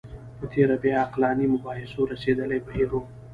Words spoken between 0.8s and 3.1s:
بیا عقلاني مباحثو رسېدلی بهیر و